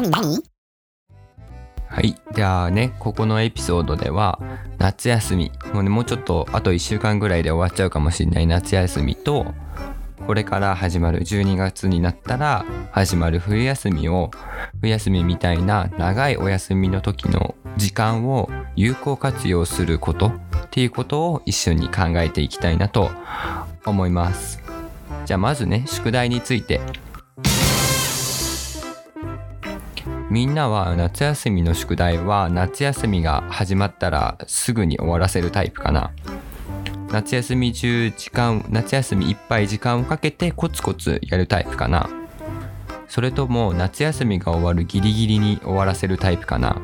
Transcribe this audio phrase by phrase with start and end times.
[0.00, 0.10] 何？
[0.10, 0.42] 何？
[1.88, 2.14] はい。
[2.34, 4.38] じゃあね、ここのエピソードでは、
[4.78, 8.46] 夏休み、もうね、もうちょっと、あと1週間ぐらいで終わっちゃうかもしれない。
[8.46, 9.46] 夏休みと、
[10.26, 14.30] これから始まる12月になったら始まる冬休みを、
[14.80, 20.32] 冬休みみたいな長いお休みの時の時間を有効活用することっ
[20.70, 23.10] ていうことを一緒に考えていきたいなと
[23.84, 24.62] 思います。
[25.26, 26.80] じゃあまずね、宿題について。
[30.30, 36.12] みんなは夏休みの宿題は夏休みが始まったらすぐに終わらせるタイプかな。
[37.10, 42.08] 夏休み中時間夏休みいっぱい時間をかけてコツコツやるタイプかな。
[43.08, 46.80] それとも夏休みが終わるギリギリに終わらせるタイプかな。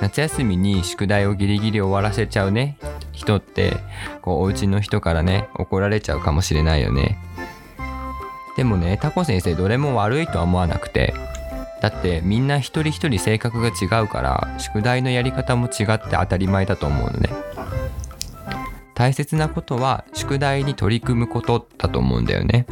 [0.00, 2.78] 夏休みに宿題をギリギリ終わらせちゃうね
[3.12, 3.76] 人って
[4.22, 7.16] こうお家の人からね怒られちゃうかもしれないよね。
[8.56, 11.14] でもねタコ先生どれも悪いとは思わなくて。
[11.84, 17.28] だってみんな一人一人性格が違うから宿題のやり方も違って当たり前だと思うのね。
[18.94, 22.64] 大切なことは宿題に取り組むことだと思うんだよね。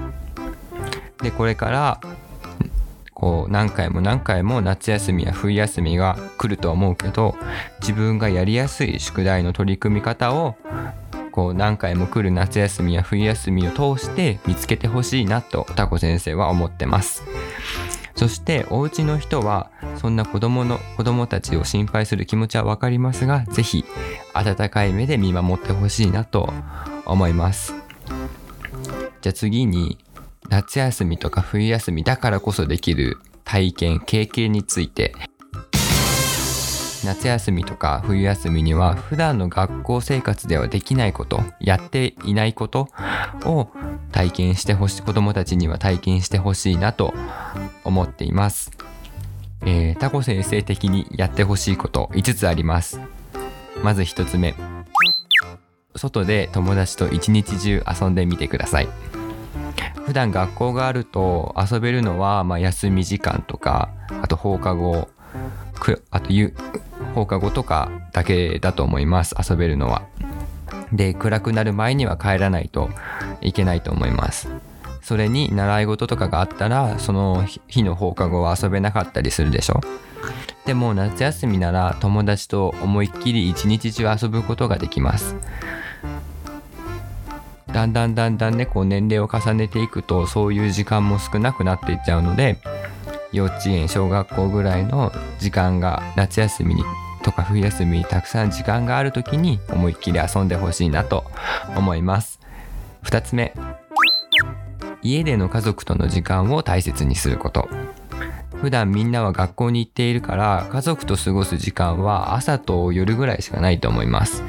[1.22, 2.00] でこれから
[3.12, 7.36] こう何回も何回も夏休みや冬休みが来るとは思うけど
[7.82, 10.56] 自分がやりやすい宿題の取り組み方を
[11.32, 17.22] こう何回も来る夏休みや冬休みを通して見つけてほしいなとタコ先生は思ってます。
[18.14, 23.84] そしてお家の人はそんな子供の子供たちを心配する気持ちはわかりますがぜひ
[24.34, 26.52] 温かい目で見守ってほしいなと
[27.06, 27.74] 思います。
[29.20, 29.98] じゃあ次に
[30.48, 35.14] 夏休みとか冬休みだからこそできる体験経験について。
[37.04, 42.88] 夏休みとか冬休みには普段の学校生活ではできないことやっていないこと
[43.44, 43.68] を
[44.12, 47.14] 体験してほしい子どもたちには体験してほしいなと
[47.84, 48.70] 思っています、
[49.62, 53.00] えー、タコ先生的にやってほしいこと5つあります。
[53.82, 54.54] まず1つ目。
[55.96, 58.88] 外で友達と一日中遊んでみてください。
[60.06, 63.88] 普段学校があると遊べるのは、まあ、休み時間とか
[64.20, 65.08] あと放課後
[65.82, 66.54] くあとゆ
[67.16, 69.34] 放課後とかだけだと思います。
[69.36, 70.06] 遊べるのは。
[70.92, 72.88] で暗くなる前には帰らないと
[73.40, 74.48] いけないと思います。
[75.02, 79.80] それに習い事とかがあったらその日の放課後は遊べなかったりするでしょ。
[80.66, 85.34] でも夏休みなら友達と思いっきり一日中遊ぶことができます。
[87.72, 92.58] だんだんだんだんねこう年齢を重ねていくとそういう時間も少なくなっていっちゃうので
[93.32, 96.84] 幼稚園小学校ぐらいの時間が夏休みに
[97.22, 101.24] とか冬休みにたくさん時間がある時に思いっきり遊んでほしいなと
[101.76, 102.40] 思います。
[103.04, 103.54] 2つ目。
[105.02, 107.68] 家での家族との時間を大切にすること。
[108.60, 114.44] 普段みんなは学校に行っているから家族と過ごす時間は朝と夜ぐらいしかないと思います。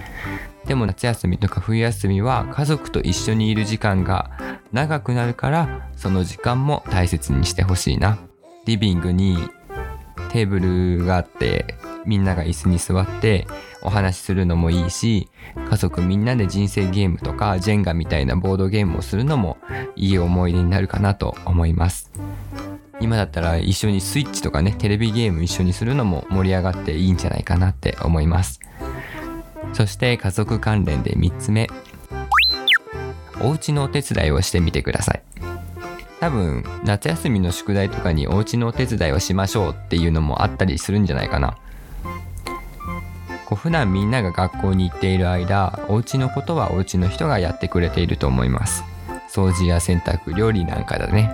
[0.65, 4.31] でも夏休みとか冬休みは家族と一緒にいる時間が
[4.71, 8.17] 長くなるからその時間も大切にしてほしいな。
[8.65, 9.37] リビングに
[10.31, 11.75] テーブルがあって
[12.05, 13.47] みんなが椅子に座って
[13.81, 15.29] お話しするのもいいし
[15.69, 19.57] 家族みんなで人生ゲームとかジェンガみたいなボードゲームをするのも
[19.95, 22.11] いい思い出になるかなと思います。
[22.99, 28.59] 今だったら一緒にスイッチとかねテレビゲーム一緒にするのも盛り上がっていいんじゃないかなって思います。
[29.73, 31.67] そして家族関連で3つ目。
[33.41, 35.23] お家のお手伝いをしてみてください。
[36.23, 41.57] 多分夏休みの宿題とかにお家のお手伝いをしましょうっていうのもあったりするんじゃないかな。
[43.45, 48.85] こう普段みんなが学校に行っている間お家のことはお家の人がやってくれていると思います。
[49.29, 51.29] 掃除や洗濯料理なんかだね。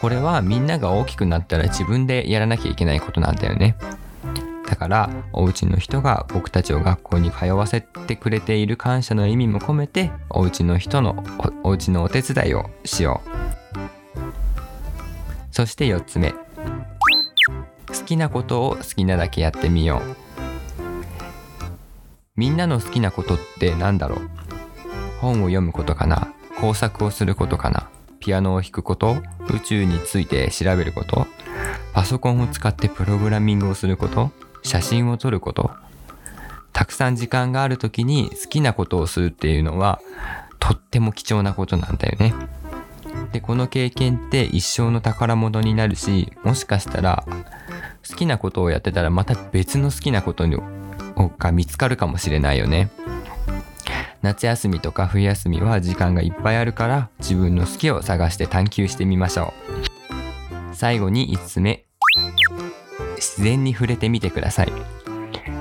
[0.00, 3.76] これはみんなが大きくなったら自分でやらなきゃいけないことなんだよね。
[4.72, 11.22] だからお家の人が僕たちを学校に通わせてくれている感謝の意味も込めてお家の人の
[11.62, 13.28] おお家のお手伝いをしよう。
[15.50, 16.32] そして4つ目。
[16.32, 16.36] 好
[18.06, 20.16] きなことを好きなだけやってみよう。
[22.34, 24.30] みんなの好きなことって何だろう？
[25.20, 26.32] 本を読むことかな？
[26.58, 27.90] 工作をすることかな？
[28.20, 29.16] ピアノを弾くこと？
[29.50, 31.26] 宇宙について調べること？
[31.92, 34.30] パソコンを使ってプログラミングをすること？
[34.62, 35.70] 写真を撮ること
[36.72, 40.00] たくさん時間がある時に好きなことをするっていうのは
[40.58, 42.34] とっても貴重なことなんだよね。
[43.32, 47.24] でこの経験って一生の宝物になるしもしかしたら
[48.08, 50.56] 好きなことをやってたらまた別の好きなことに
[51.38, 52.90] が見つかるかもしれないよね。
[54.22, 59.52] 夏休みとか冬休みは時間がいっぱいあるから自分の好きを探して探求してみましょ
[60.70, 60.74] う。
[60.74, 61.86] 最後に5つ目
[63.22, 64.72] 自然に触れてみてください。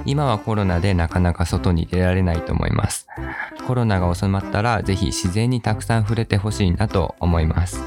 [0.04, 3.08] 今はコロナでなかなか外に出られないと思います。
[3.68, 7.84] コロナが収まったらぜひ自然にたくさん触れてほしいなと思います。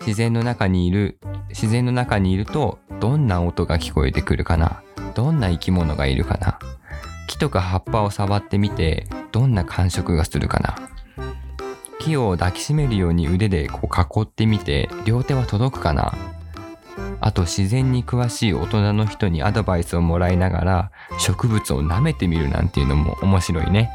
[0.00, 4.82] 自然の中にいる自然の中にいるとどんな音が聞こえてくるかな？
[5.14, 6.58] どんな生き物がいるかな？
[7.28, 10.76] 木とか葉っぱを触ってみてどんな感触がするかな？
[12.00, 16.12] 木を抱きしめるように腕でこう囲ってみて両手は届くかな？
[17.26, 23.90] あと自然に詳しい大人の人にアドバイスをもらいながら植物を舐めてみるなんていうのも面白いね。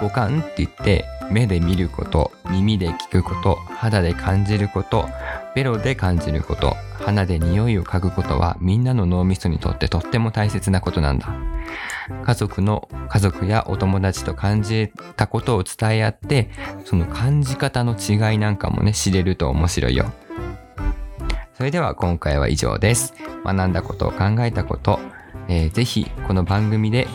[0.00, 5.08] 五感って言って目で見ること耳で聞くこと肌で感じること
[5.56, 11.34] ベロで感じること鼻で匂いを嗅ぐことはみんなの脳みそにとってとっても大切なことなんだ
[12.22, 16.48] 家族の家族やお友達と感じたことを伝え合って
[16.84, 20.12] その感じ方の違いなんかもね知れると面白いよ
[21.58, 23.14] それでは今回は以上です
[23.44, 25.00] 学んだこと考えたこと、
[25.48, 27.08] えー、ぜひこの番組で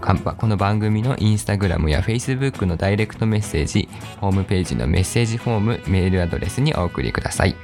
[0.00, 3.88] この番組のインスタグラムやフェイスブックのダイレクトメッセージ、
[4.20, 7.56] ホームページのメッセージフォーム、メールアドレスにお送りください。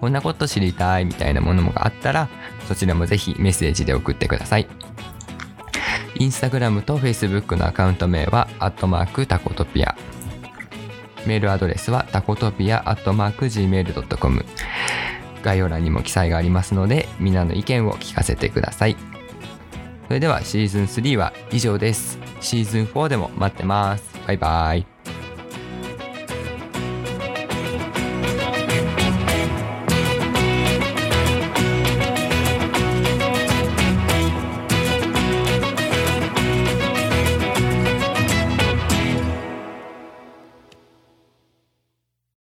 [0.00, 2.28] こんなこと知りたいみたいなものがあったら、
[2.68, 4.68] そちらもぜひメッセージで送ってください。
[6.14, 9.96] インスタグラムとフェイスブックのアカウント名は、アットマークタコトピア。
[11.26, 14.44] メールアドレスはタコトピアアットマーク Gmail.com
[15.42, 18.96] 概要欄にも記載がありますのでみんなの意見を聞かせてください。
[20.08, 22.18] それではシーズン3は以上です。
[22.40, 24.04] シーズン4でも待ってます。
[24.26, 24.91] バイバイ。